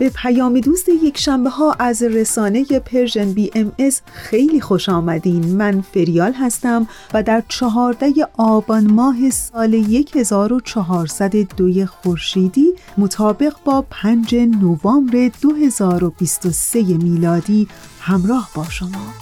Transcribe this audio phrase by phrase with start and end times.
[0.00, 5.56] به پیام دوست یک شنبه ها از رسانه Persian BMS خیلی خوش آمدین.
[5.56, 12.66] من فریال هستم و در چهارده آبان ماه سال 1402 خورشیدی
[12.98, 17.68] مطابق با 5 نوامبر 2023 میلادی
[18.00, 19.14] همراه با شما.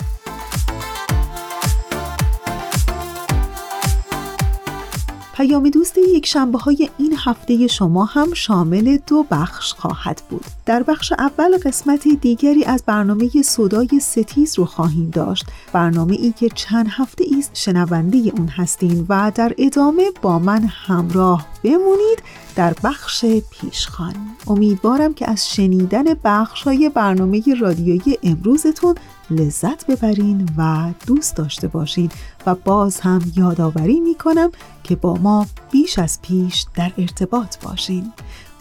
[5.39, 10.45] پیام دوست یک شنبه های این هفته شما هم شامل دو بخش خواهد بود.
[10.67, 15.47] در بخش اول قسمت دیگری از برنامه صدای ستیز رو خواهیم داشت.
[15.73, 21.47] برنامه ای که چند هفته ایست شنونده اون هستین و در ادامه با من همراه
[21.63, 22.23] بمونید
[22.57, 24.15] در بخش پیشخان.
[24.47, 28.95] امیدوارم که از شنیدن بخش های برنامه رادیویی امروزتون
[29.31, 32.11] لذت ببرین و دوست داشته باشین.
[32.47, 34.51] و باز هم یادآوری می‌کنم
[34.83, 38.13] که با ما بیش از پیش در ارتباط باشین.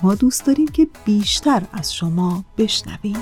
[0.03, 3.17] ما دوست داریم که بیشتر از شما بشنویم.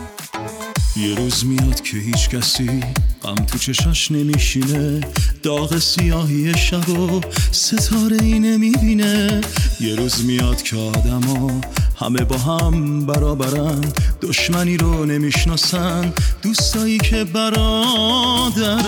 [0.98, 2.84] یه روز میاد که هیچ کسی
[3.24, 5.02] غم تو چشاش نمیشینه.
[5.44, 9.42] داغ سیاهی شب و ستاره ای نمی‌بینه.
[9.80, 11.62] یه روز میاد که آدما
[12.00, 13.82] همه با هم برابرن.
[14.22, 18.82] دشمنی رو نمی‌شناسن دوستایی که برادرن.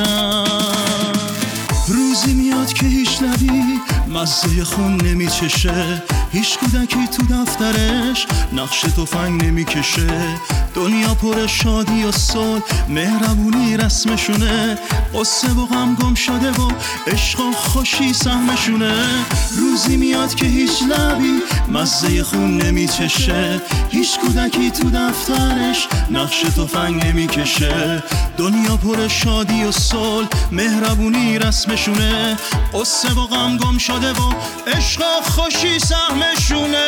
[1.88, 3.62] روزی میاد که هیچ لبی
[4.14, 6.04] مزه خون نمیچشه.
[6.38, 10.40] هیچ کودکی تو دفترش نقش تفنگ نمی‌کشه.
[10.76, 14.78] دنیا پر شادی و صلح مهربونی رسمشونه.
[15.14, 16.72] قصه و غم گم شده و
[17.08, 19.26] عشق و خوشی سهمشونه.
[19.58, 23.62] روزی میاد که هیچ لبی مزه خون نمیچشه.
[23.90, 28.04] هیچ کودکی تو دفترش نقش تفنگ نمی‌کشه.
[28.38, 32.38] دنیا پر شادی و صلح مهربونی رسمشونه.
[32.74, 34.34] قصه و غم گم شده و
[34.68, 35.80] عشق و خوشی
[36.32, 36.88] نشونه.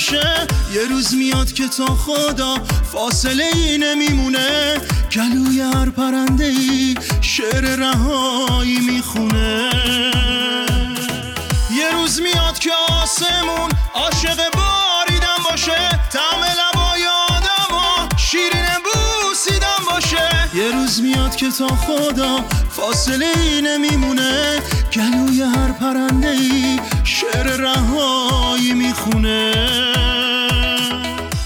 [0.00, 2.54] سهمشونه یه روز میاد که تا خدا
[2.92, 4.76] فاصله ای نمیمونه.
[5.12, 9.70] گلوی هر پرنده ای شعر رهایی می‌خونه.
[11.76, 12.70] یه روز میاد که
[13.02, 15.99] آسمون عاشق باریدن باشه.
[21.30, 24.58] میاد که تا خدا فاصله ای نمیمونه.
[24.94, 29.52] گلوی هر پرنده ای شعر رهایی می‌خونه.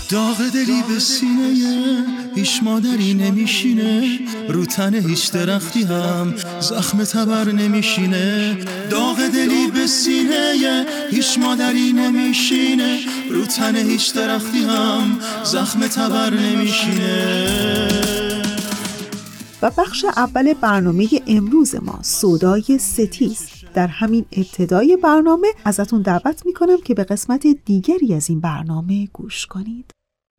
[0.08, 2.04] داغ دلی به سینه
[2.36, 4.18] هیچ مادری نمیشینه.
[4.48, 8.58] رو تن هیچ درختی هم زخم تبر نمیشینه.
[8.90, 12.98] داغ دلی به سینه هیچ مادری نمیشینه.
[13.30, 18.03] رو تن هیچ درختی هم زخم تبر نمیشینه.
[19.64, 26.80] و بخش اول برنامه امروز ما سودای ستیز در همین ابتدای برنامه ازتون دعوت می‌کنم
[26.84, 29.90] که به قسمت دیگری از این برنامه گوش کنید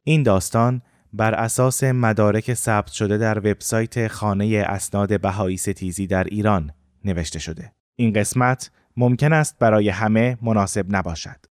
[0.06, 0.82] این داستان
[1.14, 6.72] بر اساس مدارک ثبت شده در وبسایت خانه اسناد بهایی ستیزی در ایران
[7.06, 7.72] نوشته شده.
[7.96, 11.46] این قسمت ممکن است برای همه مناسب نباشد.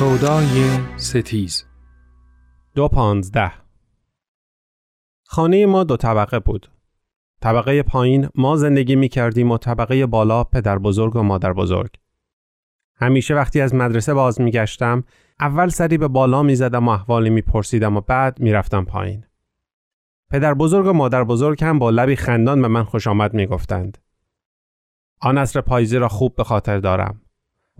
[0.00, 1.64] سودای ستیز
[2.74, 3.52] دو پانزده
[5.26, 6.70] خانه ما دو طبقه بود.
[7.40, 11.90] طبقه پایین ما زندگی می کردیم و طبقه بالا پدر بزرگ و مادر بزرگ.
[12.96, 15.04] همیشه وقتی از مدرسه باز می گشتم
[15.40, 19.24] اول سری به بالا می زدم و احوالی می پرسیدم و بعد می رفتم پایین.
[20.30, 23.98] پدر بزرگ و مادر بزرگ هم با لبی خندان به من خوش آمد می گفتند.
[25.20, 27.20] آن عصر پاییزی را خوب به خاطر دارم.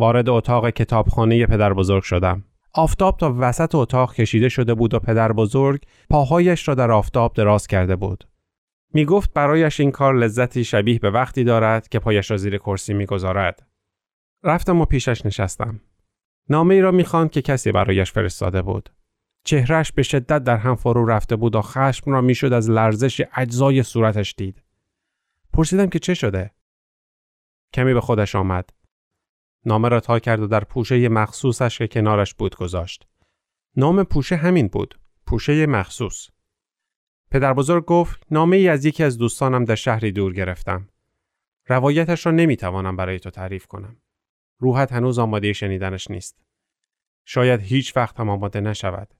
[0.00, 2.44] وارد اتاق کتابخانه پدر بزرگ شدم.
[2.75, 7.67] آفتاب تا وسط اتاق کشیده شده بود و پدر بزرگ پاهایش را در آفتاب دراز
[7.67, 8.29] کرده بود.
[8.94, 12.94] می گفت برایش این کار لذتی شبیه به وقتی دارد که پایش را زیر کرسی
[12.94, 13.67] می گذارد.
[14.44, 15.81] رفتم و پیشش نشستم.
[16.49, 18.91] نامه ای را می که کسی برایش فرستاده بود.
[19.44, 23.82] چهرش به شدت در هم فرو رفته بود و خشم را می‌شد از لرزش اجزای
[23.82, 24.62] صورتش دید.
[25.53, 26.50] پرسیدم که چه شده؟
[27.75, 28.70] کمی به خودش آمد.
[29.65, 33.09] نامه را تا کرد و در پوشه مخصوصش که کنارش بود گذاشت.
[33.77, 35.01] نام پوشه همین بود.
[35.27, 36.29] پوشه مخصوص.
[37.31, 40.89] پدر بزرگ گفت نامه ای از یکی از دوستانم در شهری دور گرفتم.
[41.67, 43.97] روایتش را نمی‌توانم برای تو تعریف کنم.
[44.59, 46.43] روحت هنوز آماده شنیدنش نیست.
[47.25, 49.15] شاید هیچ وقت هم آماده نشود.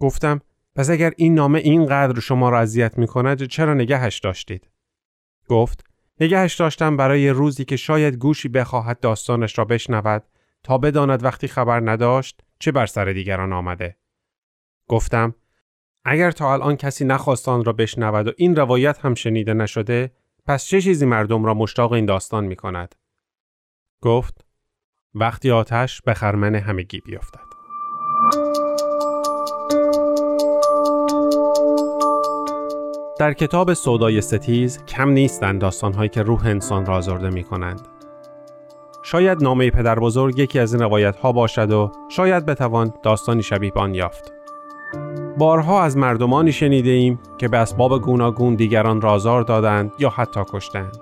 [0.00, 0.40] گفتم
[0.74, 4.70] پس اگر این نامه اینقدر شما را اذیت می کند چرا نگهش داشتید؟
[5.48, 10.22] گفت نگهش داشتم برای روزی که شاید گوشی بخواهد داستانش را بشنود
[10.62, 13.96] تا بداند وقتی خبر نداشت چه بر سر دیگران آمده.
[14.88, 15.34] گفتم
[16.04, 20.12] اگر تا الان کسی نخواستان را بشنود و این روایت هم شنیده نشده
[20.46, 22.94] پس چه چیزی مردم را مشتاق این داستان می کند؟
[24.00, 24.44] گفت
[25.14, 27.53] وقتی آتش به خرمن همگی بیفتد.
[33.18, 37.80] در کتاب سودای ستیز کم نیستند داستانهایی که روح انسان را آزرده می کنند.
[39.02, 43.70] شاید نامه پدر بزرگ یکی از این روایت ها باشد و شاید بتوان داستانی شبیه
[43.70, 44.32] به آن یافت.
[45.38, 50.40] بارها از مردمانی شنیده ایم که به اسباب گوناگون دیگران را آزار دادند یا حتی
[50.52, 50.96] کشتند.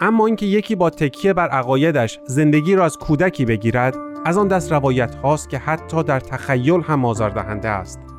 [0.00, 4.72] اما اینکه یکی با تکیه بر عقایدش زندگی را از کودکی بگیرد از آن دست
[4.72, 8.11] روایت هاست که حتی در تخیل هم آزاردهنده است.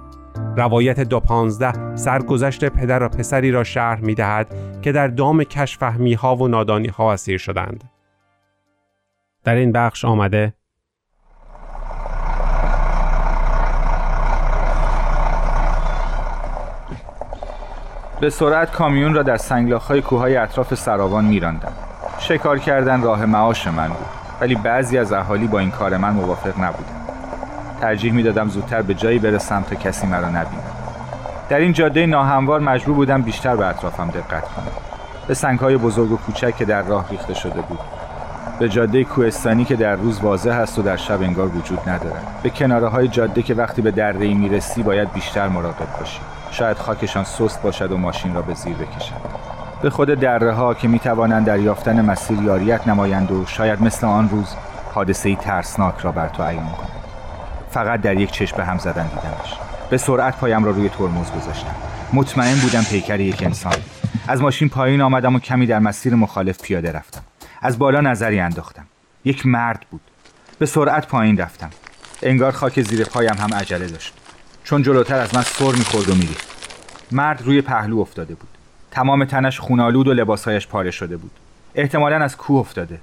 [0.57, 6.13] روایت دو پانزده سرگذشت پدر و پسری را شرح می دهد که در دام کشفهمی
[6.13, 7.83] ها و نادانی ها اسیر شدند.
[9.43, 10.53] در این بخش آمده
[18.21, 21.73] به سرعت کامیون را در سنگلاخهای کوههای اطراف سراوان میراندم
[22.19, 24.05] شکار کردن راه معاش من بود
[24.41, 27.02] ولی بعضی از اهالی با این کار من موافق نبودند
[27.83, 30.63] ترجیح می‌دادم زودتر به جایی برسم تا کسی مرا نبیند
[31.49, 34.67] در این جاده ناهموار مجبور بودم بیشتر به اطرافم دقت کنم.
[35.27, 37.79] به سنگهای بزرگ و کوچک که در راه ریخته شده بود.
[38.59, 42.25] به جاده کوهستانی که در روز واضح است و در شب انگار وجود ندارد.
[42.43, 46.19] به کناره های جاده که وقتی به دره ای می‌رسی باید بیشتر مراقب باشی.
[46.51, 49.13] شاید خاکشان سست باشد و ماشین را به زیر بکشد.
[49.81, 54.07] به خود دره ها که می توانند در یافتن مسیر یاریت نمایند و شاید مثل
[54.07, 54.55] آن روز
[54.93, 57.02] حادثه ترسناک را بر تو عیان کنند.
[57.73, 59.53] فقط در یک چشم هم زدن دیدمش.
[59.89, 61.75] به سرعت پایم را روی ترمز گذاشتم.
[62.13, 63.73] مطمئن بودم پیکر یک انسان.
[64.27, 67.21] از ماشین پایین آمدم و کمی در مسیر مخالف پیاده رفتم.
[67.61, 68.85] از بالا نظری انداختم.
[69.25, 70.01] یک مرد بود.
[70.59, 71.69] به سرعت پایین رفتم.
[72.21, 74.13] انگار خاک زیر پایم هم عجله داشت.
[74.63, 76.47] چون جلوتر از من سر می‌خورد و میریخت.
[77.11, 78.49] مرد روی پهلو افتاده بود.
[78.91, 81.31] تمام تنش خونالود و لباسهایش پاره شده بود.
[81.75, 82.99] احتمالا از کوه افتاده.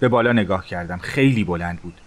[0.00, 0.98] به بالا نگاه کردم.
[0.98, 2.00] خیلی بلند بود.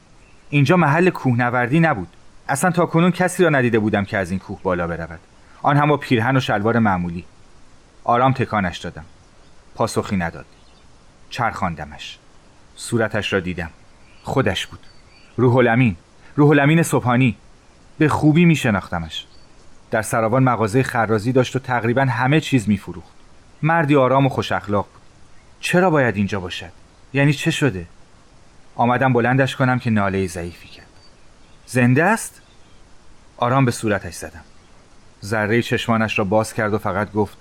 [0.50, 2.08] اینجا محل کوهنوردی نبود.
[2.50, 5.20] اصلا تا کنون کسی را ندیده بودم که از این کوه بالا برود.
[5.62, 7.26] آن هم با پیرهن و شلوار معمولی.
[8.04, 9.06] آرام تکانش دادم.
[9.76, 10.46] پاسخی نداد.
[11.30, 12.18] چرخاندمش.
[12.76, 13.70] صورتش را دیدم.
[14.24, 14.80] خودش بود.
[15.38, 15.96] روح الامین.
[16.36, 17.38] روح الامین صبحانی.
[17.98, 19.26] به خوبی می شناختمش.
[19.92, 23.14] در سراوان مغازه خرازی داشت و تقریبا همه چیز می فروخت.
[23.62, 25.02] مردی آرام و خوش اخلاق بود.
[25.60, 26.72] چرا باید اینجا باشد؟
[27.14, 27.86] یعنی چه شده؟
[28.78, 30.88] آمدم بلندش کنم که ناله ضعیفی کرد.
[31.66, 32.42] زنده است؟
[33.38, 34.44] آرام به صورتش زدم.
[35.26, 37.38] ذره چشمانش را باز کرد و فقط گفت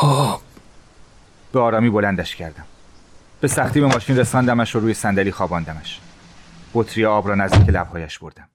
[0.00, 0.40] آب.
[1.52, 2.64] به آرامی بلندش کردم.
[3.40, 6.00] به سختی به ماشین رساندمش و روی صندلی خواباندمش.
[6.74, 8.48] بطری آب را نزدیک لبهایش بردم.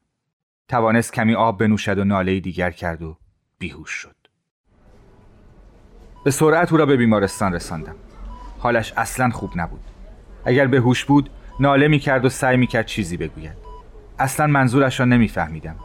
[0.68, 3.18] توانست کمی آب بنوشد و ناله دیگر کرد و
[3.60, 4.16] بیهوش شد.
[6.25, 7.96] به سرعت او را به بیمارستان رساندم.
[8.60, 9.84] حالش اصلا خوب نبود.
[10.46, 13.57] اگر به هوش بود ناله می کرد و سعی می کرد چیزی بگوید.
[14.19, 15.75] اصلا منظورش را نمیفهمیدم.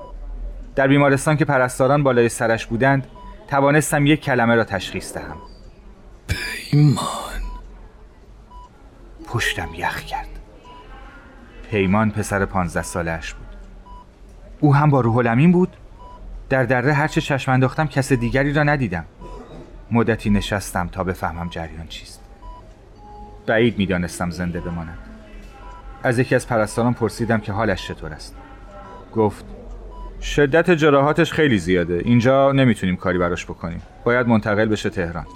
[0.75, 3.07] در بیمارستان که پرستاران بالای سرش بودند
[3.49, 5.37] توانستم یک کلمه را تشخیص دهم.
[6.29, 7.43] پیمان.
[9.27, 10.29] پشتم یخ کرد.
[11.71, 13.47] پیمان پسر پانزده سالش بود.
[14.61, 15.77] او هم با روح الامین بود.
[16.49, 19.05] در دره هرچه چشم انداختم کس دیگری را ندیدم.
[19.91, 22.21] مدتی نشستم تا بفهمم جریان چیست.
[23.47, 24.99] بعید می‌دانستم زنده بماند.
[26.03, 28.37] از یکی از پرستاران پرسیدم که حالش چطور است.
[29.15, 29.45] گفت
[30.23, 32.03] شدت جراحاتش خیلی زیاده.
[32.05, 33.83] اینجا نمی‌تونیم کاری براش بکنیم.
[34.05, 35.27] باید منتقل بشه تهران.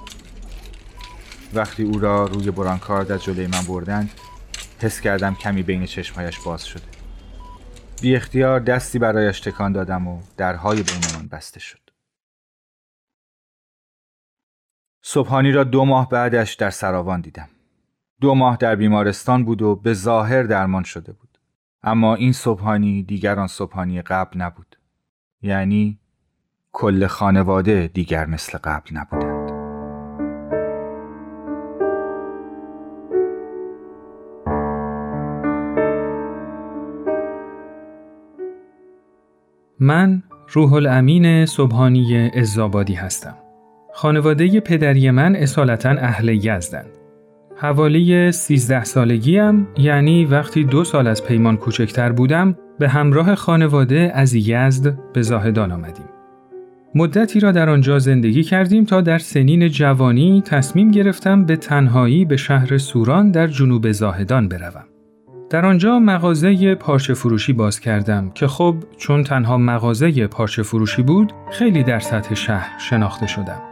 [1.55, 4.11] وقتی او را روی برانکارد از جلوی من بردند
[4.81, 6.83] حس کردم کمی بین چشمهایش باز شده.
[8.03, 11.79] بی اختیار دستی برایش تکان دادم و درهای بینمان بسته شد.
[15.03, 17.49] صبحانی را دو ماه بعدش در سراوان دیدم.
[18.23, 21.39] دو ماه در بیمارستان بود و به ظاهر درمان شده بود
[21.83, 24.77] اما این صبحانی دیگر آن صبحانی قبل نبود
[25.43, 25.99] یعنی
[26.73, 29.53] کل خانواده دیگر مثل قبل نبودند
[39.81, 43.35] من روح الامین صبحانی ازابادی هستم.
[43.95, 47.02] خانواده پدری من اصالتا اهل یزدند.
[47.63, 54.35] حوالی 13 سالگیم یعنی وقتی دو سال از پیمان کوچکتر بودم به همراه خانواده از
[54.35, 56.05] یزد به زاهدان آمدیم.
[56.95, 62.37] مدتی را در آنجا زندگی کردیم تا در سنین جوانی تصمیم گرفتم به تنهایی به
[62.37, 64.85] شهر سوران در جنوب زاهدان بروم.
[65.51, 71.33] در آنجا مغازه پارچه فروشی باز کردم که خب چون تنها مغازه پارچه فروشی بود
[71.53, 73.72] خیلی در سطح شهر شناخته شدم.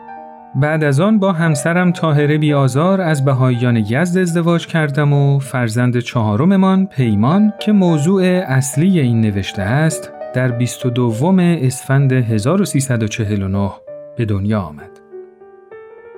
[0.54, 6.86] بعد از آن با همسرم تاهره بیازار از بهاییان یزد ازدواج کردم و فرزند چهارممان
[6.86, 13.70] پیمان که موضوع اصلی این نوشته است در 22 اسفند 1349
[14.16, 14.90] به دنیا آمد.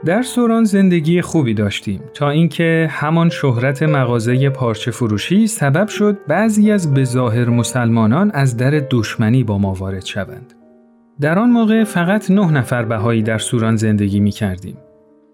[0.05, 6.71] در سوران زندگی خوبی داشتیم تا اینکه همان شهرت مغازه پارچه فروشی سبب شد بعضی
[6.71, 10.62] از بظاهر مسلمانان از در دشمنی با ما وارد شوند.
[11.23, 14.77] در آن موقع فقط نه نفر بهایی در سوران زندگی می کردیم.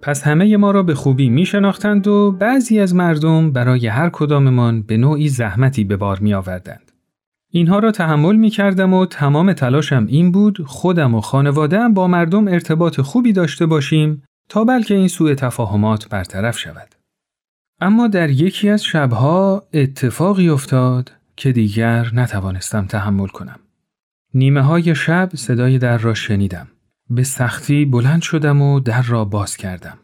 [0.02, 4.82] پس همه ما را به خوبی می شناختند و بعضی از مردم برای هر کداممان
[4.82, 6.92] به نوعی زحمتی به بار می آوردند.
[7.50, 12.48] اینها را تحمل می کردم و تمام تلاشم این بود خودم و خانوادم با مردم
[12.48, 16.94] ارتباط خوبی داشته باشیم تا بلکه این سوء تفاهمات برطرف شود.
[17.80, 23.58] اما در یکی از شبها اتفاقی افتاد که دیگر نتوانستم تحمل کنم.
[24.34, 26.68] نیمه های شب صدای در را شنیدم.
[27.10, 29.98] به سختی بلند شدم و در را باز کردم.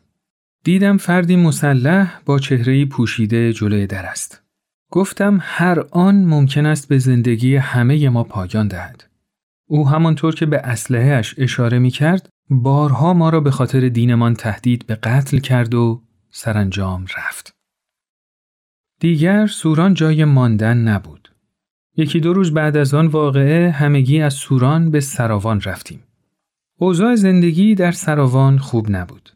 [0.64, 4.42] دیدم فردی مسلح با چهره پوشیده جلوی در است.
[4.90, 9.04] گفتم هر آن ممکن است به زندگی همه ما پایان دهد.
[9.68, 14.86] او همانطور که به اسلحهش اشاره می کرد بارها ما را به خاطر دینمان تهدید
[14.86, 17.54] به قتل کرد و سرانجام رفت.
[19.00, 21.23] دیگر سوران جای ماندن نبود.
[21.96, 26.00] یکی دو روز بعد از آن واقعه همگی از سوران به سراوان رفتیم.
[26.78, 29.30] اوضاع زندگی در سراوان خوب نبود.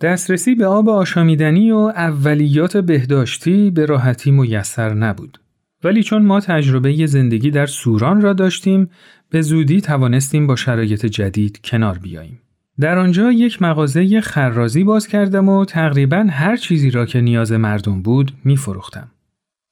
[0.00, 5.40] دسترسی به آب آشامیدنی و اولیات بهداشتی به راحتی میسر نبود.
[5.84, 8.90] ولی چون ما تجربه زندگی در سوران را داشتیم
[9.30, 12.40] به زودی توانستیم با شرایط جدید کنار بیاییم.
[12.80, 18.02] در آنجا یک مغازه خرازی باز کردم و تقریبا هر چیزی را که نیاز مردم
[18.02, 19.08] بود می فروختم.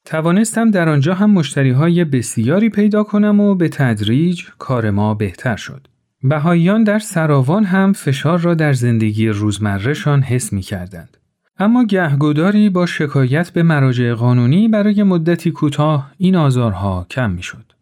[0.08, 5.56] توانستم در آنجا هم مشتری های بسیاری پیدا کنم و به تدریج کار ما بهتر
[5.56, 5.86] شد.
[6.22, 11.16] بهاییان در سراوان هم فشار را در زندگی روزمرهشان حس می کردند.
[11.58, 17.72] اما گهگداری با شکایت به مراجع قانونی برای مدتی کوتاه این آزارها کم می شد.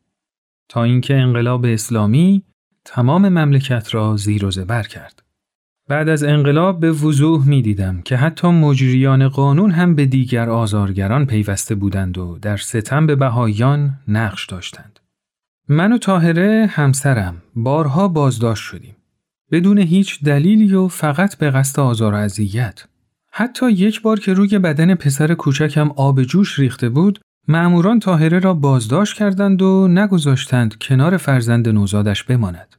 [0.68, 2.42] تا اینکه انقلاب اسلامی
[2.84, 5.22] تمام مملکت را زیر و زبر کرد.
[5.88, 11.26] بعد از انقلاب به وضوح می دیدم که حتی مجریان قانون هم به دیگر آزارگران
[11.26, 15.00] پیوسته بودند و در ستم به بهایان نقش داشتند.
[15.68, 18.96] من و تاهره همسرم بارها بازداشت شدیم.
[19.50, 22.84] بدون هیچ دلیلی و فقط به قصد آزار و اذیت.
[23.32, 28.54] حتی یک بار که روی بدن پسر کوچکم آب جوش ریخته بود معموران تاهره را
[28.54, 32.76] بازداشت کردند و نگذاشتند کنار فرزند نوزادش بماند.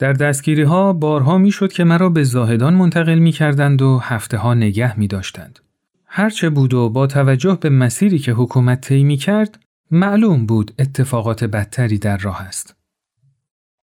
[0.00, 4.54] در دستگیری ها بارها می‌شد که مرا به زاهدان منتقل می کردند و هفته ها
[4.54, 5.58] نگه می داشتند.
[6.06, 9.58] هرچه بود و با توجه به مسیری که حکومت طی می کرد،
[9.90, 12.76] معلوم بود اتفاقات بدتری در راه است.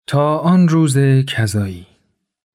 [0.06, 1.86] تا آن روز کذایی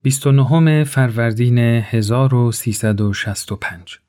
[0.04, 4.00] 29 فروردین 1365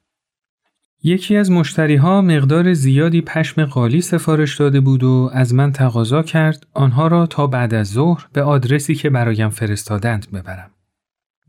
[1.03, 6.23] یکی از مشتری ها مقدار زیادی پشم قالی سفارش داده بود و از من تقاضا
[6.23, 10.71] کرد آنها را تا بعد از ظهر به آدرسی که برایم فرستادند ببرم.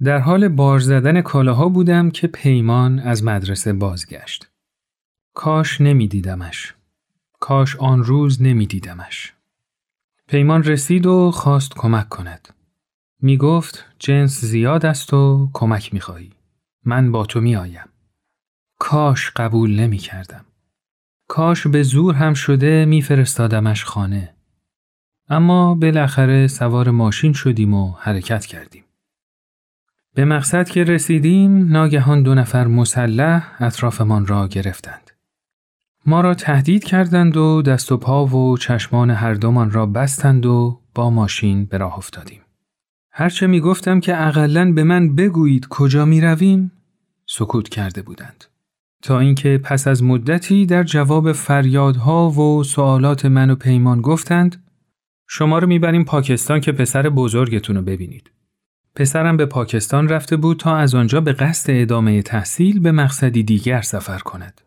[0.04, 4.50] در حال بار زدن کالاها بودم که پیمان از مدرسه بازگشت.
[5.34, 6.74] کاش نمیدیدمش.
[7.40, 9.34] کاش آن روز نمیدیدمش.
[10.28, 12.48] پیمان رسید و خواست کمک کند.
[13.22, 16.32] می گفت جنس زیاد است و کمک می خواهی.
[16.86, 17.89] من با تو می آیم.
[18.80, 20.46] کاش قبول نمی کردم.
[21.28, 24.36] کاش به زور هم شده میفرستادمش خانه.
[25.30, 28.84] اما بالاخره سوار ماشین شدیم و حرکت کردیم.
[30.16, 35.12] به مقصد که رسیدیم ناگهان دو نفر مسلح اطرافمان را گرفتند.
[36.06, 40.82] ما را تهدید کردند و دست و پا و چشمان هر دومان را بستند و
[40.96, 42.42] با ماشین به راه افتادیم.
[43.12, 46.72] هرچه می گفتم که اقلا به من بگویید کجا می رویم
[47.26, 48.46] سکوت کرده بودند.
[49.02, 54.64] تا اینکه پس از مدتی در جواب فریادها و سوالات من و پیمان گفتند
[55.28, 58.32] شما رو می‌بریم پاکستان که پسر بزرگتون رو ببینید.
[58.96, 63.82] پسرم به پاکستان رفته بود تا از آنجا به قصد ادامه تحصیل به مقصدی دیگر
[63.82, 64.62] سفر کند.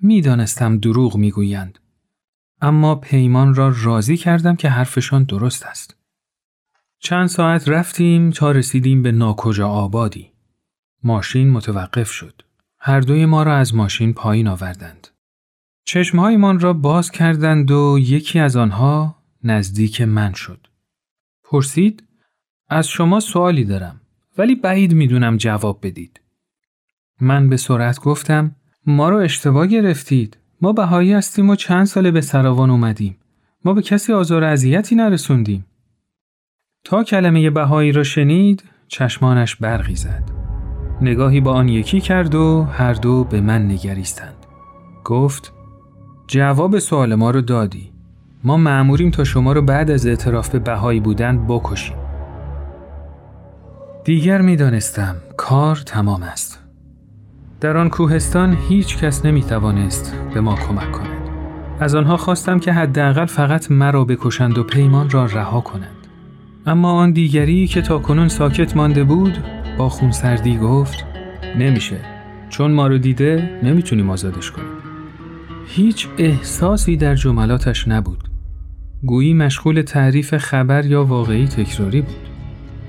[0.00, 1.78] می‌دانستم دروغ می‌گویند.
[2.60, 5.96] اما پیمان را راضی کردم که حرفشان درست است.
[6.98, 10.30] چند ساعت رفتیم تا رسیدیم به ناکجا آبادی.
[11.04, 12.42] ماشین متوقف شد.
[12.84, 15.08] هر دوی ما را از ماشین پایین آوردند.
[15.84, 20.66] چشمهایمان را باز کردند و یکی از آنها نزدیک من شد.
[21.44, 22.02] پرسید
[22.68, 24.00] از شما سوالی دارم
[24.38, 26.20] ولی بعید می‌دونم جواب بدید.
[27.20, 30.36] من به سرعت گفتم ما رو اشتباه گرفتید.
[30.60, 33.16] ما بهایی هستیم و چند ساله به سراوان اومدیم.
[33.64, 35.66] ما به کسی آزار اذیتی نرسوندیم.
[36.84, 40.41] تا کلمه بهایی را شنید چشمانش برقی زد.
[41.02, 44.34] نگاهی با آن یکی کرد و هر دو به من نگریستند.
[45.04, 45.52] گفت
[46.26, 47.92] جواب سوال ما رو دادی.
[48.44, 51.96] ما معموریم تا شما رو بعد از اعتراف به بهایی بودن بکشیم.
[54.04, 56.58] دیگر می دانستم کار تمام است.
[57.60, 61.22] در آن کوهستان هیچ کس نمی توانست به ما کمک کند.
[61.80, 66.06] از آنها خواستم که حداقل فقط مرا بکشند و پیمان را رها کنند.
[66.66, 69.38] اما آن دیگری که تا کنون ساکت مانده بود
[69.78, 71.04] با خونسردی گفت
[71.58, 71.96] نمیشه
[72.48, 74.68] چون ما رو دیده نمی‌تونیم آزادش کنیم
[75.66, 78.28] هیچ احساسی در جملاتش نبود
[79.04, 82.28] گویی مشغول تعریف خبر یا واقعی تکراری بود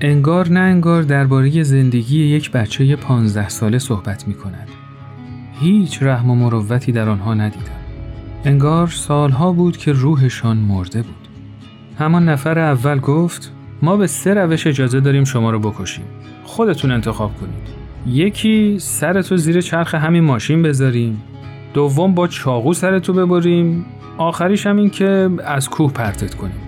[0.00, 4.68] انگار نه انگار درباره زندگی یک بچه پانزده ساله صحبت می کند.
[5.60, 7.80] هیچ رحم و مروتی در آنها ندیدم.
[8.44, 11.28] انگار سالها بود که روحشان مرده بود.
[11.98, 16.04] همان نفر اول گفت ما به سه روش اجازه داریم شما رو بکشیم.
[16.54, 17.84] خودتون انتخاب کنید.
[18.06, 21.22] یکی سرتو زیر چرخ همین ماشین بذاریم.
[21.74, 23.86] دوم با چاقو سرتو ببریم.
[24.18, 26.60] آخریش هم این که از کوه پرتت کنیم.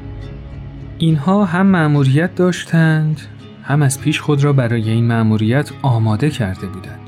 [0.99, 3.21] اینها هم مأموریت داشتند
[3.63, 7.01] هم از پیش خود را برای این مأموریت آماده کرده بودند.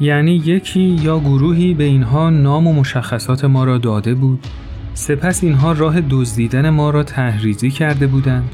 [0.00, 4.46] یعنی یکی یا گروهی به اینها نام و مشخصات ما را داده بود
[4.94, 8.50] سپس اینها راه دزدیدن ما را تحریزی کرده بودند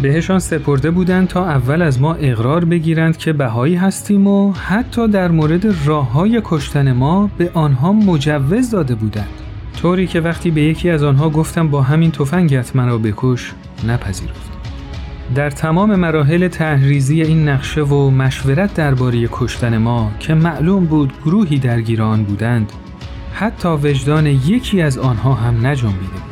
[0.00, 5.30] بهشان سپرده بودند تا اول از ما اقرار بگیرند که بهایی هستیم و حتی در
[5.30, 9.28] مورد راه های کشتن ما به آنها مجوز داده بودند.
[9.82, 13.52] طوری که وقتی به یکی از آنها گفتم با همین تفنگت مرا بکش
[13.88, 14.52] نپذیرفت.
[15.34, 21.58] در تمام مراحل تحریزی این نقشه و مشورت درباره کشتن ما که معلوم بود گروهی
[21.58, 22.72] درگیر آن بودند
[23.34, 26.31] حتی وجدان یکی از آنها هم نجنبیده بود.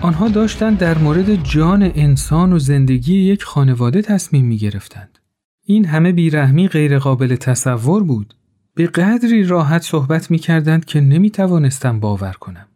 [0.00, 5.18] آنها داشتند در مورد جان انسان و زندگی یک خانواده تصمیم می گرفتند.
[5.62, 8.34] این همه بیرحمی غیرقابل تصور بود.
[8.74, 12.66] به قدری راحت صحبت می کردند که نمی توانستم باور کنم.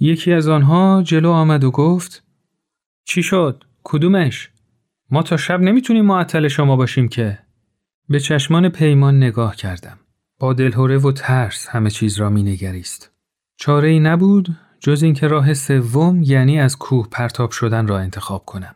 [0.00, 2.24] یکی از آنها جلو آمد و گفت
[3.04, 4.50] چی شد؟ کدومش؟
[5.10, 7.38] ما تا شب نمی‌تونیم معطل شما باشیم که
[8.08, 9.98] به چشمان پیمان نگاه کردم.
[10.38, 13.10] با دلهوره و ترس همه چیز را می نگریست.
[13.56, 18.74] چاره ای نبود جز اینکه راه سوم یعنی از کوه پرتاب شدن را انتخاب کنم.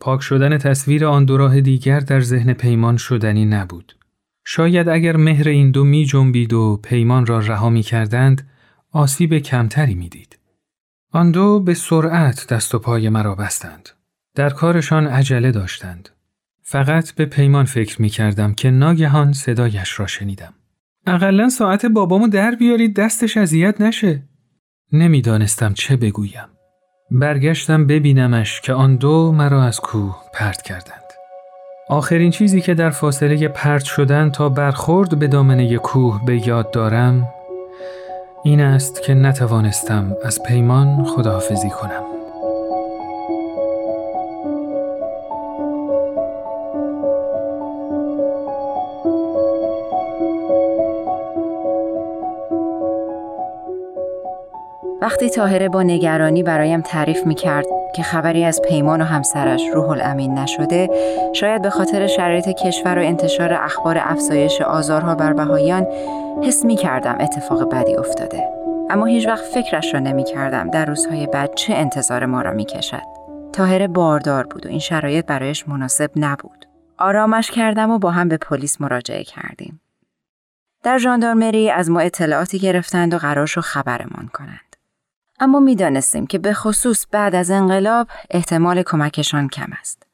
[0.00, 3.96] پاک شدن تصویر آن دو راه دیگر در ذهن پیمان شدنی نبود.
[4.44, 8.48] شاید اگر مهر این دو می جنبید و پیمان را رها می کردند،
[8.92, 10.38] آسیب کمتری می‌دید.
[11.12, 13.88] آن دو به سرعت دست و پای مرا بستند.
[14.34, 16.08] در کارشان عجله داشتند.
[16.62, 20.54] فقط به پیمان فکر می کردم که ناگهان صدایش را شنیدم.
[21.06, 24.29] اقلا ساعت بابامو در بیارید دستش اذیت نشه.
[24.92, 26.48] نمی‌دانستم چه بگویم.
[27.10, 31.04] برگشتم ببینمش که آن دو مرا از کوه پرت کردند.
[31.88, 37.28] آخرین چیزی که در فاصله پرت شدن تا برخورد به دامنه کوه به یاد دارم
[38.44, 42.19] این است که نتوانستم از پیمان خداحافظی کنم.
[55.10, 59.88] وقتی تاهره با نگرانی برایم تعریف می کرد که خبری از پیمان و همسرش روح
[59.88, 60.88] الامین نشده
[61.32, 65.86] شاید به خاطر شرایط کشور و انتشار اخبار افزایش آزارها بر بهایان
[66.42, 68.48] حس می کردم اتفاق بدی افتاده.
[68.90, 72.64] اما هیچ وقت فکرش را نمی کردم در روزهای بعد چه انتظار ما را می
[72.64, 73.06] کشد
[73.52, 76.66] تاهره باردار بود و این شرایط برایش مناسب نبود.
[76.98, 79.80] آرامش کردم و با هم به پلیس مراجعه کردیم.
[80.82, 84.69] در ژاندارمری از ما اطلاعاتی گرفتند و قرار شد خبرمان کنند.
[85.40, 90.06] اما می‌دانستیم که به خصوص بعد از انقلاب احتمال کمکشان کم است.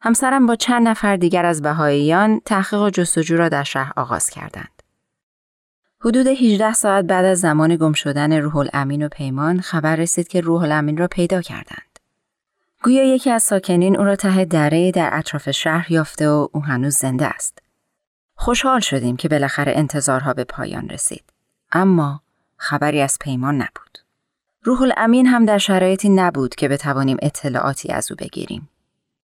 [0.00, 4.82] همسرم با چند نفر دیگر از بهاییان تحقیق و جستجو را در شهر آغاز کردند.
[6.00, 10.40] حدود 18 ساعت بعد از زمان گم شدن روح الامین و پیمان خبر رسید که
[10.40, 11.98] روح الامین را پیدا کردند.
[12.82, 16.96] گویا یکی از ساکنین او را ته دره در اطراف شهر یافته و او هنوز
[16.96, 17.58] زنده است.
[18.34, 21.24] خوشحال شدیم که بالاخره انتظارها به پایان رسید.
[21.72, 22.20] اما
[22.56, 23.98] خبری از پیمان نبود.
[24.64, 28.68] روح الامین هم در شرایطی نبود که بتوانیم اطلاعاتی از او بگیریم.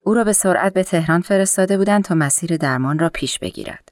[0.02, 3.90] او را به سرعت به تهران فرستاده بودند تا مسیر درمان را پیش بگیرد.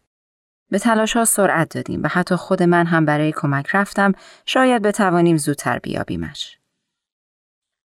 [0.69, 4.12] به تلاش ها سرعت دادیم و حتی خود من هم برای کمک رفتم
[4.45, 6.58] شاید بتوانیم زودتر بیابیمش.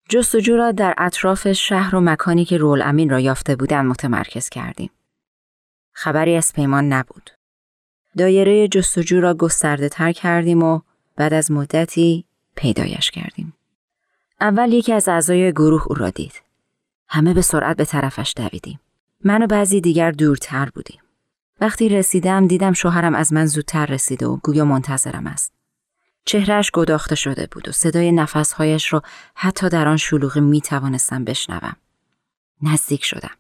[0.09, 4.91] جستجو را در اطراف شهر و مکانی که رول امین را یافته بودند متمرکز کردیم.
[5.93, 7.31] خبری از پیمان نبود.
[8.19, 10.81] دایره جستجو را گسترده تر کردیم و
[11.17, 12.26] بعد از مدتی
[12.57, 13.53] پیدایش کردیم.
[14.41, 16.43] اول یکی از اعضای گروه او را دید.
[17.09, 18.81] همه به سرعت به طرفش دویدیم.
[19.25, 21.01] من و بعضی دیگر دورتر بودیم.
[21.61, 25.53] وقتی رسیدم دیدم شوهرم از من زودتر رسیده و گویا منتظرم است.
[26.25, 29.03] چهرهش گداخته شده بود و صدای نفسهایش را
[29.35, 31.77] حتی در آن شلوغی می توانستم بشنوم.
[32.63, 33.31] نزدیک شدم.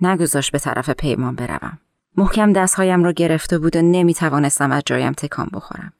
[0.00, 1.78] نگذاشت به طرف پیمان بروم.
[2.16, 5.92] محکم دستهایم را گرفته بود و نمی توانستم از جایم تکان بخورم.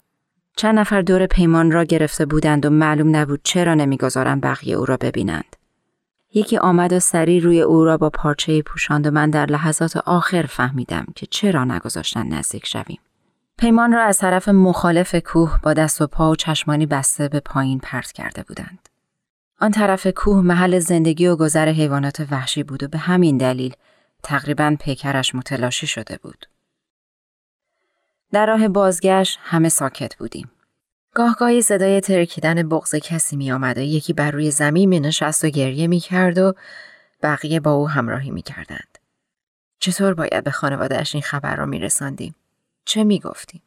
[0.57, 4.97] چند نفر دور پیمان را گرفته بودند و معلوم نبود چرا نمی‌گذارند بقیه او را
[4.97, 5.57] ببینند.
[6.35, 10.43] یکی آمد و سری روی او را با پارچه پوشاند و من در لحظات آخر
[10.43, 12.99] فهمیدم که چرا نگذاشتن نزدیک شویم.
[13.59, 17.79] پیمان را از طرف مخالف کوه با دست و پا و چشمانی بسته به پایین
[17.79, 18.89] پرت کرده بودند.
[19.61, 23.75] آن طرف کوه محل زندگی و گذر حیوانات وحشی بود و به همین دلیل
[24.23, 26.47] تقریبا پیکرش متلاشی شده بود.
[28.35, 30.51] در راه بازگشت همه ساکت بودیم.
[31.15, 35.49] گاهگاهی صدای ترکیدن بغز کسی می آمد و یکی بر روی زمین می نشست و
[35.49, 36.55] گریه می کرد و
[37.23, 38.99] بقیه با او همراهی می کردند.
[39.79, 42.35] چطور باید به خانوادهش این خبر را می رساندیم؟
[42.85, 43.63] چه می گفتیم؟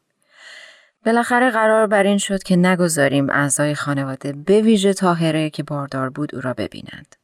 [1.06, 6.36] بالاخره قرار بر این شد که نگذاریم اعضای خانواده به ویژه تاهره که باردار بود
[6.36, 7.16] او را ببینند.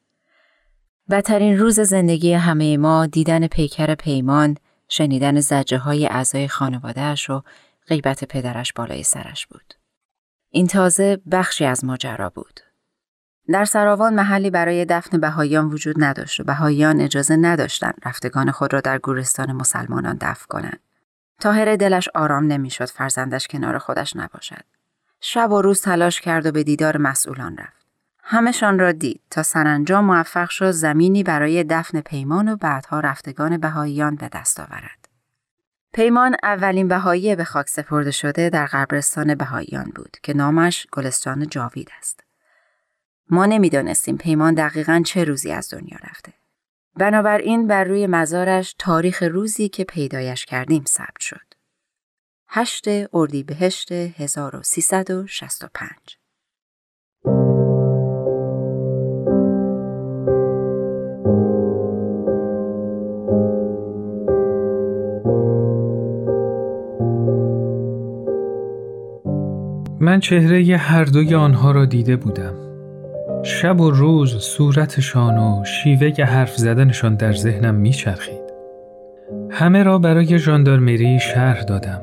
[1.09, 4.57] بدترین روز زندگی همه ما دیدن پیکر پیمان
[4.93, 7.43] شنیدن زجه های اعضای خانوادهش و
[7.87, 9.73] غیبت پدرش بالای سرش بود.
[10.49, 12.59] این تازه بخشی از ماجرا بود.
[13.49, 18.81] در سراوان محلی برای دفن بهاییان وجود نداشت و بهاییان اجازه نداشتند رفتگان خود را
[18.81, 20.79] در گورستان مسلمانان دفن کنند.
[21.39, 24.63] تاهر دلش آرام نمی‌شد فرزندش کنار خودش نباشد.
[25.19, 27.82] شب و روز تلاش کرد و به دیدار مسئولان رفت.
[28.25, 34.15] همشان را دید تا سرانجام موفق شد زمینی برای دفن پیمان و بعدها رفتگان بهاییان
[34.15, 35.09] به دست آورد.
[35.93, 41.89] پیمان اولین بهایی به خاک سپرده شده در قبرستان بهاییان بود که نامش گلستان جاوید
[41.97, 42.23] است.
[43.29, 46.33] ما نمی‌دانستیم پیمان دقیقا چه روزی از دنیا رفته.
[46.95, 51.53] بنابراین بر روی مزارش تاریخ روزی که پیدایش کردیم ثبت شد.
[52.47, 56.22] 8 اردیبهشت 1365
[70.03, 72.53] من چهره هر دوی آنها را دیده بودم.
[73.43, 78.43] شب و روز صورتشان و شیوه حرف زدنشان در ذهنم میچرخید.
[79.51, 82.01] همه را برای ژاندارمری شهر دادم.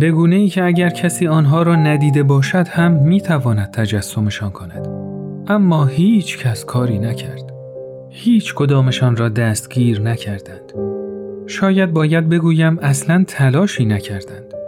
[0.00, 4.88] بگونه ای که اگر کسی آنها را ندیده باشد هم می تواند تجسمشان کند.
[5.48, 7.52] اما هیچ کس کاری نکرد.
[8.10, 10.72] هیچ کدامشان را دستگیر نکردند.
[11.46, 14.61] شاید باید بگویم اصلا تلاشی نکردند.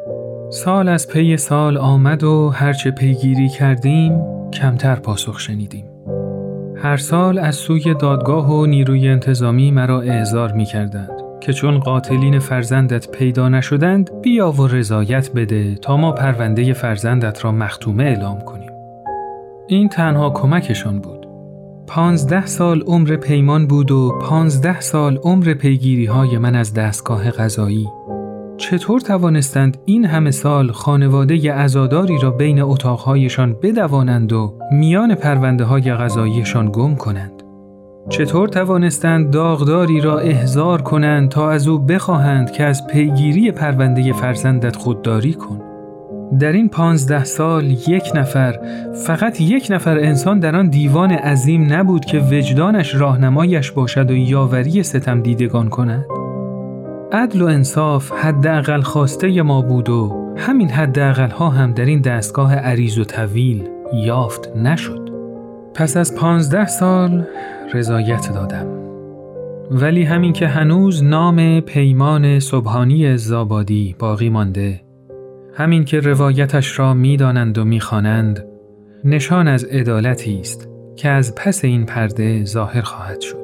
[0.55, 5.85] سال از پی سال آمد و هرچه پیگیری کردیم کمتر پاسخ شنیدیم.
[6.77, 12.38] هر سال از سوی دادگاه و نیروی انتظامی مرا اعزار می کردند که چون قاتلین
[12.38, 18.71] فرزندت پیدا نشدند بیا و رضایت بده تا ما پرونده فرزندت را مختومه اعلام کنیم.
[19.67, 21.27] این تنها کمکشان بود.
[21.87, 27.87] پانزده سال عمر پیمان بود و پانزده سال عمر پیگیری های من از دستگاه غذایی.
[28.57, 35.95] چطور توانستند این همه سال خانواده ازاداری را بین اتاقهایشان بدوانند و میان پرونده های
[35.95, 37.43] غذاییشان گم کنند؟
[38.09, 44.77] چطور توانستند داغداری را احضار کنند تا از او بخواهند که از پیگیری پرونده فرزندت
[44.77, 45.61] خودداری کن؟
[46.40, 48.59] در این پانزده سال یک نفر
[49.07, 54.83] فقط یک نفر انسان در آن دیوان عظیم نبود که وجدانش راهنمایش باشد و یاوری
[54.83, 56.24] ستم دیدگان کند؟
[57.14, 62.55] عدل و انصاف حداقل خواسته ما بود و همین حداقل ها هم در این دستگاه
[62.55, 65.11] عریض و طویل یافت نشد.
[65.74, 67.24] پس از پانزده سال
[67.74, 68.66] رضایت دادم.
[69.70, 74.81] ولی همین که هنوز نام پیمان صبحانی زابادی باقی مانده
[75.55, 78.44] همین که روایتش را می‌دانند و می‌خوانند
[79.05, 83.43] نشان از عدالتی است که از پس این پرده ظاهر خواهد شد.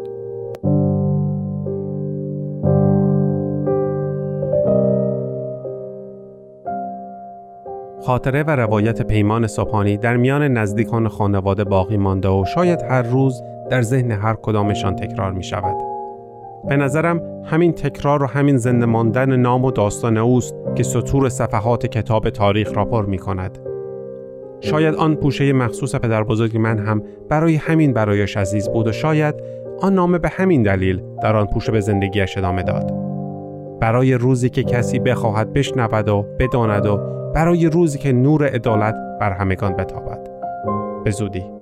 [8.06, 13.42] خاطره و روایت پیمان صبحانی در میان نزدیکان خانواده باقی مانده و شاید هر روز
[13.70, 15.76] در ذهن هر کدامشان تکرار می شود.
[16.68, 21.86] به نظرم همین تکرار و همین زنده ماندن نام و داستان اوست که سطور صفحات
[21.86, 23.58] کتاب تاریخ را پر می کند.
[24.60, 29.34] شاید آن پوشه مخصوص پدر بزرگ من هم برای همین برایش عزیز بود و شاید
[29.82, 33.10] آن نامه به همین دلیل در آن پوشه به زندگیش ادامه داد.
[33.81, 36.97] برای روزی که کسی بخواهد بشنود و بداند و
[37.35, 40.31] برای روزی که نور عدالت بر همگان بتابد.
[41.05, 41.60] به زودی.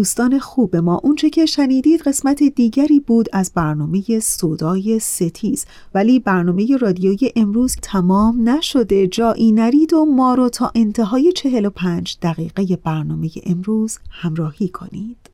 [0.00, 1.00] دوستان خوب ما.
[1.04, 5.66] اونچه که شنیدید قسمت دیگری بود از برنامه صدای ستیز.
[5.94, 9.06] ولی برنامه رادیوی امروز تمام نشده.
[9.06, 15.29] جایی نرید و ما رو تا انتهای 45 دقیقه برنامه امروز همراهی کنید.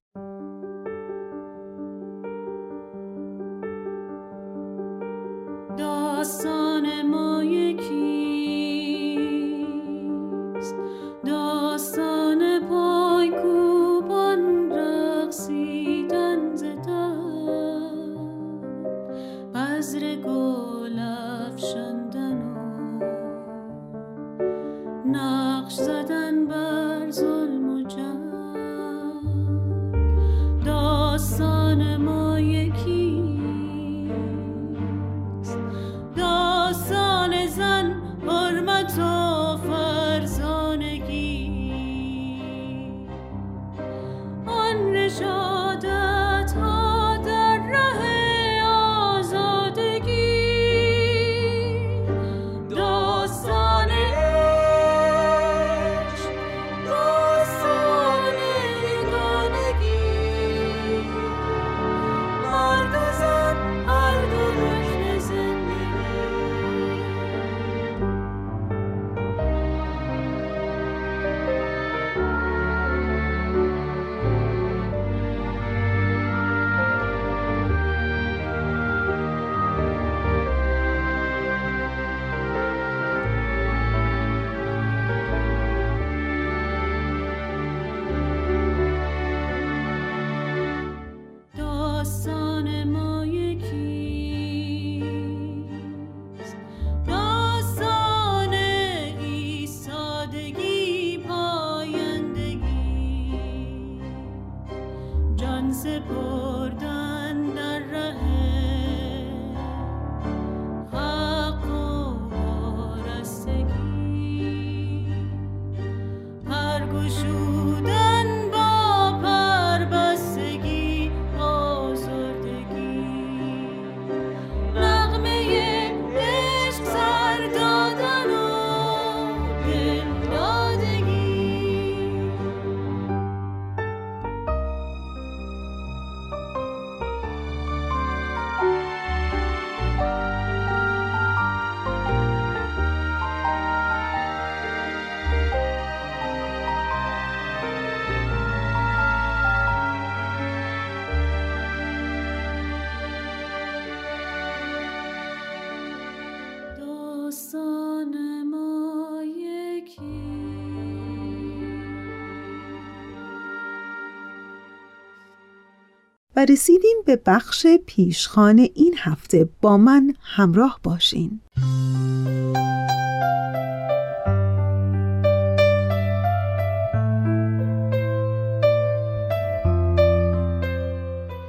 [166.37, 169.49] و رسیدیم به بخش پیشخان این هفته.
[169.61, 171.41] با من همراه باشین.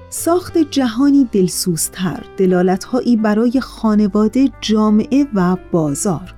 [0.09, 6.36] ساخت جهانی دلسوزتر دلالتهایی برای خانواده جامعه و بازار.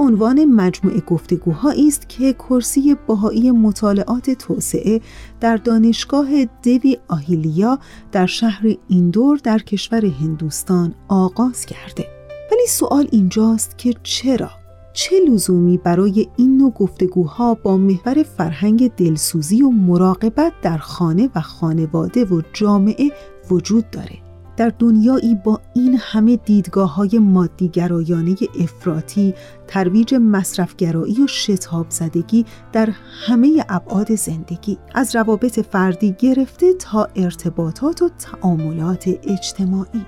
[0.00, 5.00] عنوان مجموعه گفتگوهایی است که کرسی باهایی مطالعات توسعه
[5.40, 6.28] در دانشگاه
[6.62, 7.78] دوی آهیلیا
[8.12, 12.06] در شهر ایندور در کشور هندوستان آغاز کرده.
[12.52, 14.50] ولی سوال اینجاست که چرا؟
[14.92, 21.40] چه لزومی برای این نوع گفتگوها با محور فرهنگ دلسوزی و مراقبت در خانه و
[21.40, 23.10] خانواده و جامعه
[23.50, 24.29] وجود داره؟
[24.60, 29.34] در دنیایی با این همه دیدگاه های مادیگرایانه افراطی،
[29.66, 32.88] ترویج مصرفگرایی و شتاب زدگی در
[33.26, 40.06] همه ابعاد زندگی از روابط فردی گرفته تا ارتباطات و تعاملات اجتماعی.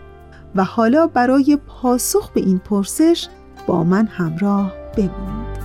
[0.55, 3.29] و حالا برای پاسخ به این پرسش
[3.67, 5.62] با من همراه بمونید.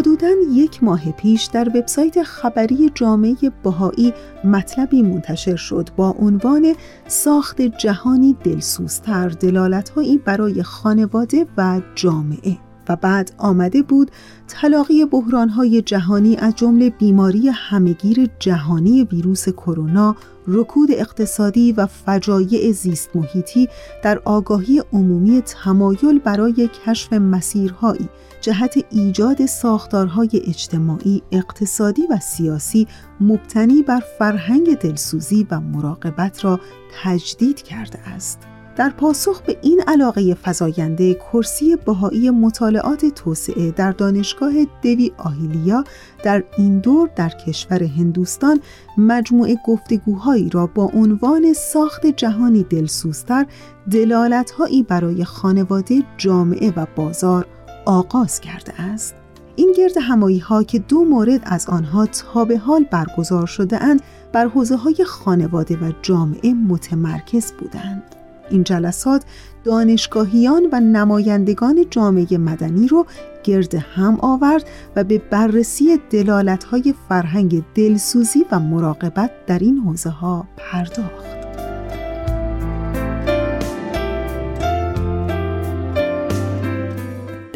[0.00, 6.74] حدوداً یک ماه پیش در وبسایت خبری جامعه بهایی مطلبی منتشر شد با عنوان
[7.06, 12.58] ساخت جهانی دلسوزتر دلالتهایی برای خانواده و جامعه.
[12.88, 14.10] و بعد آمده بود
[14.48, 23.16] تلاقی بحرانهای جهانی از جمله بیماری همگیر جهانی ویروس کرونا، رکود اقتصادی و فجایع زیست
[23.16, 23.68] محیطی
[24.04, 28.08] در آگاهی عمومی تمایل برای کشف مسیرهایی
[28.40, 32.88] جهت ایجاد ساختارهای اجتماعی، اقتصادی و سیاسی
[33.20, 36.60] مبتنی بر فرهنگ دلسوزی و مراقبت را
[37.02, 38.38] تجدید کرده است.
[38.76, 45.84] در پاسخ به این علاقه فزاینده کرسی بهایی مطالعات توسعه در دانشگاه دوی آهیلیا
[46.22, 48.60] در این دور در کشور هندوستان
[48.98, 53.46] مجموعه گفتگوهایی را با عنوان ساخت جهانی دلسوزتر
[53.90, 57.46] دلالتهایی برای خانواده جامعه و بازار
[57.84, 59.14] آغاز کرده است
[59.56, 64.02] این گرد همایی ها که دو مورد از آنها تا به حال برگزار شده اند
[64.32, 68.02] بر حوزه های خانواده و جامعه متمرکز بودند
[68.50, 69.24] این جلسات
[69.64, 73.06] دانشگاهیان و نمایندگان جامعه مدنی رو
[73.44, 74.64] گرد هم آورد
[74.96, 81.39] و به بررسی دلالت‌های فرهنگ دلسوزی و مراقبت در این حوزه ها پرداخت.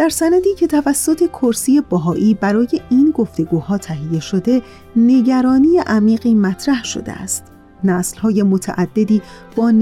[0.05, 4.63] در سندی که توسط کرسی باهایی برای این گفتگوها تهیه شده،
[4.97, 7.45] نگرانی عمیقی مطرح شده است.
[8.23, 9.23] های متعددی
[9.57, 9.73] با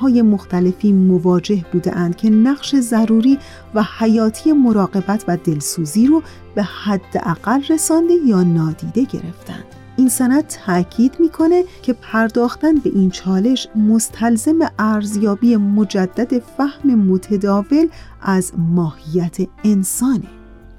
[0.00, 3.38] های مختلفی مواجه بودند که نقش ضروری
[3.74, 6.22] و حیاتی مراقبت و دلسوزی رو
[6.54, 9.77] به حد اقل رسانده یا نادیده گرفتند.
[9.98, 17.88] این سند تاکید می‌کنه که پرداختن به این چالش مستلزم ارزیابی مجدد فهم متداول
[18.22, 20.28] از ماهیت انسانه.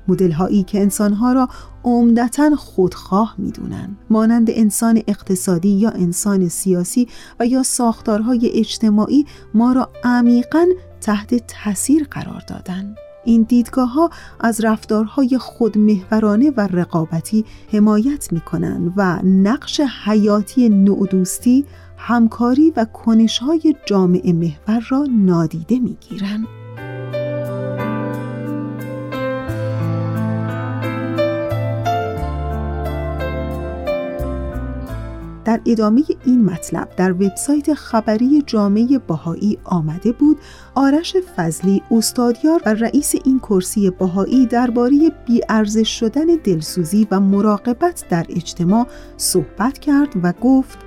[0.08, 1.50] مدل هایی که انسان ها را
[1.84, 7.08] عمدتا خودخواه می‌دونن مانند انسان اقتصادی یا انسان سیاسی
[7.40, 10.66] و یا ساختارهای اجتماعی ما را عمیقا
[11.02, 12.96] تحت تاثیر قرار دادن
[13.30, 14.10] این دیدگاه ها
[14.40, 21.66] از رفتارهای خودمهورانه و رقابتی حمایت می کنند و نقش حیاتی نودوستی،
[21.98, 26.59] همکاری و کنشهای جامعه محور را نادیده می گیرند.
[35.50, 40.38] در ادامه این مطلب در وبسایت خبری جامعه باهایی آمده بود.
[40.76, 48.26] آرش فضلی استادیار و رئیس این کرسی باهایی درباره بیارزش شدن دلسوزی و مراقبت در
[48.30, 48.88] اجتماع
[49.18, 50.78] صحبت کرد و گفت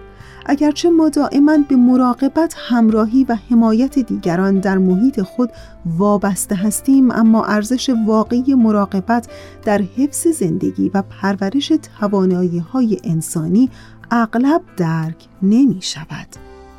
[0.47, 5.51] اگرچه ما دائما به مراقبت همراهی و حمایت دیگران در محیط خود
[5.87, 9.29] وابسته هستیم اما ارزش واقعی مراقبت
[9.65, 13.71] در حفظ زندگی و پرورش توانایی های انسانی
[14.15, 16.27] اغلب درک نمی شود.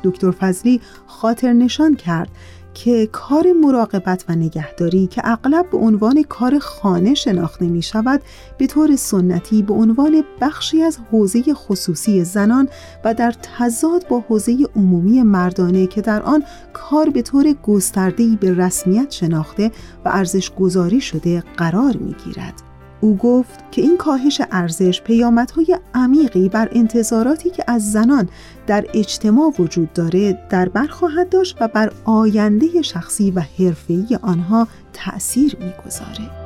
[0.04, 2.28] دکتر فضلی خاطر نشان کرد
[2.74, 8.22] که کار مراقبت و نگهداری که اغلب به عنوان کار خانه شناخته می شود
[8.58, 12.68] به طور سنتی به عنوان بخشی از حوزه خصوصی زنان
[13.04, 18.54] و در تضاد با حوزه عمومی مردانه که در آن کار به طور گسترده‌ای به
[18.54, 19.70] رسمیت شناخته
[20.04, 22.73] و ارزش گذاری شده قرار می گیرد.
[23.04, 28.28] او گفت که این کاهش ارزش پیامدهای عمیقی بر انتظاراتی که از زنان
[28.66, 34.68] در اجتماع وجود داره در بر خواهد داشت و بر آینده شخصی و حرفه‌ای آنها
[34.92, 36.43] تأثیر می‌گذاره.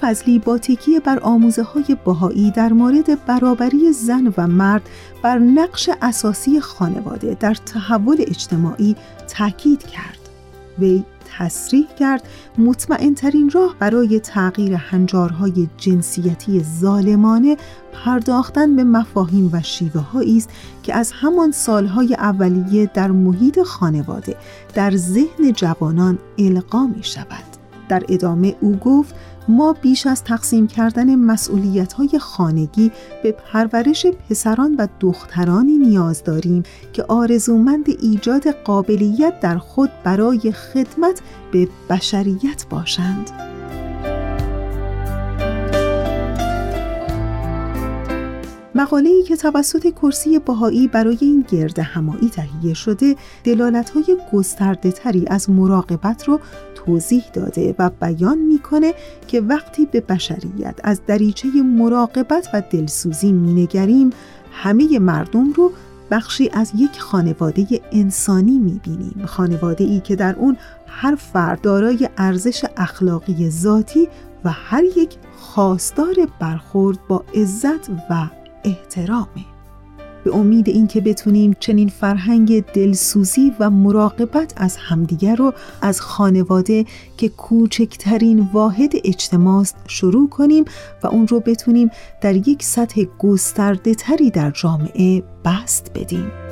[0.00, 4.88] فضلی با تکیه بر آموزه های باهایی در مورد برابری زن و مرد
[5.22, 8.96] بر نقش اساسی خانواده در تحول اجتماعی
[9.28, 10.18] تاکید کرد.
[10.78, 11.04] وی
[11.38, 12.22] تصریح کرد
[12.58, 17.56] مطمئن ترین راه برای تغییر هنجارهای جنسیتی ظالمانه
[17.92, 20.50] پرداختن به مفاهیم و شیوه است
[20.82, 24.36] که از همان سالهای اولیه در محیط خانواده
[24.74, 27.44] در ذهن جوانان القا می شود.
[27.88, 29.14] در ادامه او گفت
[29.48, 32.92] ما بیش از تقسیم کردن مسئولیت های خانگی
[33.22, 41.20] به پرورش پسران و دخترانی نیاز داریم که آرزومند ایجاد قابلیت در خود برای خدمت
[41.52, 43.30] به بشریت باشند.
[48.76, 54.94] مقاله ای که توسط کرسی باهایی برای این گرد همایی تهیه شده دلالت های گسترده
[55.26, 56.40] از مراقبت رو
[56.86, 58.94] توضیح داده و بیان می‌کنه
[59.28, 64.10] که وقتی به بشریت از دریچه مراقبت و دلسوزی مینگریم
[64.52, 65.72] همه مردم رو
[66.10, 69.26] بخشی از یک خانواده انسانی می‌بینیم.
[69.26, 70.56] خانواده ای که در اون
[70.86, 74.08] هر فرد دارای ارزش اخلاقی ذاتی
[74.44, 78.28] و هر یک خواستار برخورد با عزت و
[78.64, 79.55] احترامه.
[80.26, 85.52] به امید اینکه بتونیم چنین فرهنگ دلسوزی و مراقبت از همدیگر رو
[85.82, 86.84] از خانواده
[87.16, 90.64] که کوچکترین واحد اجتماع است شروع کنیم
[91.02, 96.45] و اون رو بتونیم در یک سطح گسترده تری در جامعه بست بدیم.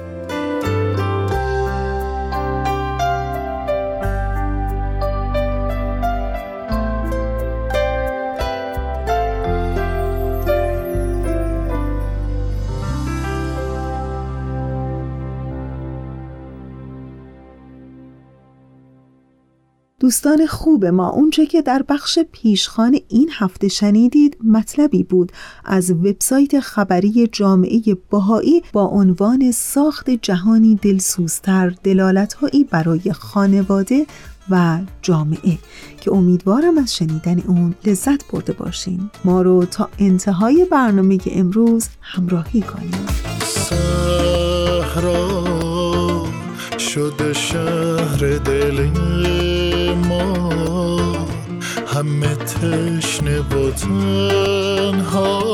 [20.05, 25.33] دوستان خوب ما اونچه که در بخش پیشخان این هفته شنیدید مطلبی بود
[25.65, 27.81] از وبسایت خبری جامعه
[28.11, 34.07] باهایی با عنوان ساخت جهانی دلسوزتر دلالتهایی برای خانواده
[34.51, 35.59] و جامعه
[36.01, 39.11] که امیدوارم از شنیدن اون لذت برده باشین.
[39.25, 43.07] ما رو تا انتهای برنامه امروز همراهی کنیم
[46.95, 48.39] شده شهر
[49.95, 50.49] ما
[51.87, 55.45] همه تشنه و تنها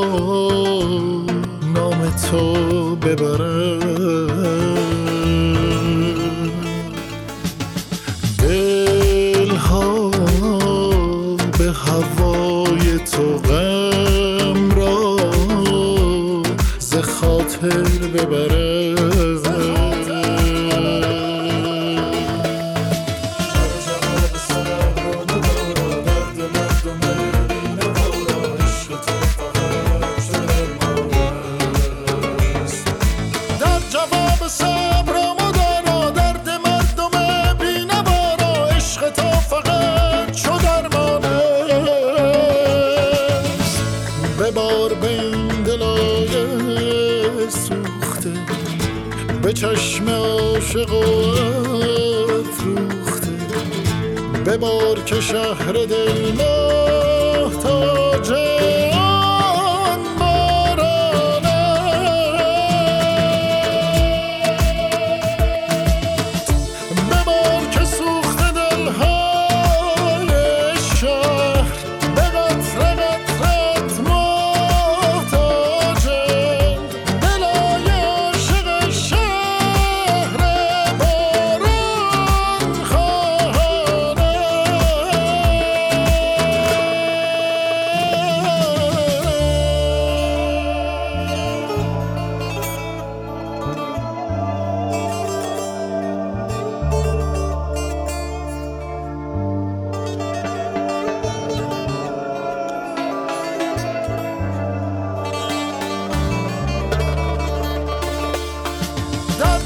[1.74, 3.78] نام تو ببره
[8.38, 10.11] دلها
[11.59, 15.16] به هوای تو غم را
[16.78, 17.82] ز خاطر
[18.14, 18.79] ببره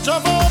[0.04, 0.43] mucho amor.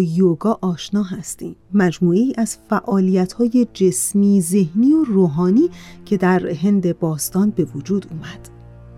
[0.00, 1.56] یوگا آشنا هستیم.
[1.74, 5.70] مجموعی از فعالیت های جسمی، ذهنی و روحانی
[6.04, 8.48] که در هند باستان به وجود اومد.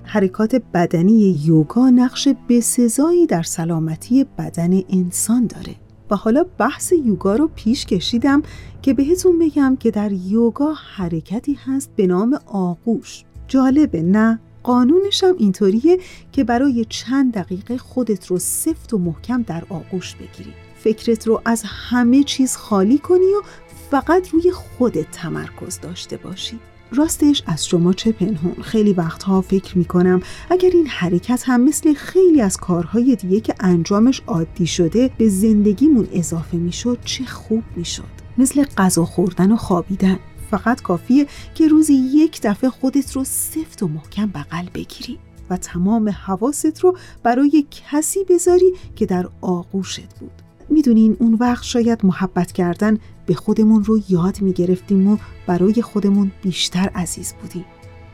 [0.03, 5.75] حرکات بدنی یوگا نقش بسزایی در سلامتی بدن انسان داره.
[6.11, 8.43] و حالا بحث یوگا رو پیش کشیدم
[8.83, 13.25] که بهتون بگم که در یوگا حرکتی هست به نام آغوش.
[13.49, 15.99] جالبه نه؟ قانونش هم اینطوریه
[16.33, 20.66] که برای چند دقیقه خودت رو سفت و محکم در آغوش بگیری.
[20.87, 23.43] فکرت رو از همه چیز خالی کنی و
[23.91, 26.59] فقط روی خودت تمرکز داشته باشی.
[26.93, 28.63] راستش از شما چه پنهون.
[28.63, 30.21] خیلی وقتها فکر می‌کنم
[30.51, 36.09] اگر این حرکت هم مثل خیلی از کارهای دیگه که انجامش عادی شده به زندگیمون
[36.13, 38.05] اضافه می‌شد چه خوب می‌شد.
[38.39, 40.19] مثل غذا خوردن و خوابیدن.
[40.51, 45.19] فقط کافیه که روزی یک دفعه خودت رو سفت و محکم بغل بگیری
[45.51, 50.46] و تمام حواست رو برای کسی بذاری که در آغوشت بود.
[50.69, 56.91] می‌دونین اون وقت شاید محبت کردن به خودمون رو یاد می‌گرفتیم و برای خودمون بیشتر
[56.95, 57.65] عزیز بودیم.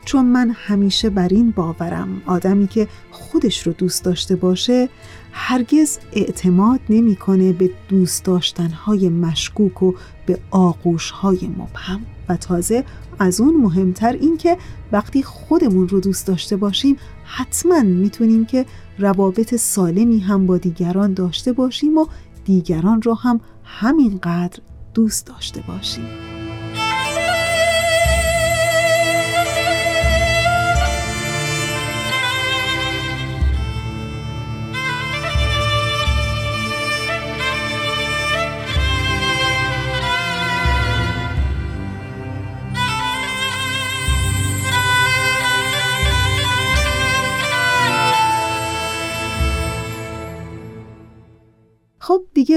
[0.04, 4.88] چون من همیشه بر این باورم آدمی که خودش رو دوست داشته باشه
[5.32, 9.94] هرگز اعتماد نمی‌کنه به دوست داشتنهای مشکوک و
[10.26, 12.00] به آغوشهای مبهم.
[12.28, 12.84] و تازه
[13.18, 14.56] از اون مهمتر این که
[14.92, 18.66] وقتی خودمون رو دوست داشته باشیم حتما می‌تونیم که
[18.98, 22.06] روابط سالمی هم با دیگران داشته باشیم و
[22.44, 24.58] دیگران رو هم همینقدر
[24.94, 26.41] دوست داشته باشیم.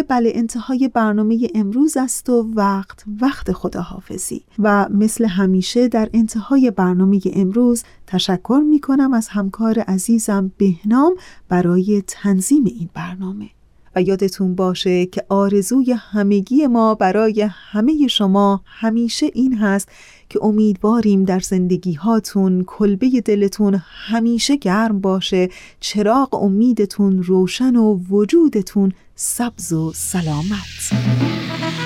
[0.08, 4.43] بله انتهای برنامه امروز است و وقت وقت خداحافظی.
[4.60, 11.16] و مثل همیشه در انتهای برنامه امروز تشکر می کنم از همکار عزیزم بهنام
[11.49, 13.49] برای تنظیم این برنامه.
[13.95, 19.89] و یادتون باشه که آرزوی همگی ما برای همه شما همیشه این هست
[20.30, 25.50] که امیدواریم در زندگی هاتون کلبه دلتون همیشه گرم باشه
[25.80, 31.85] چراغ امیدتون روشن و وجودتون سبز و سلامت.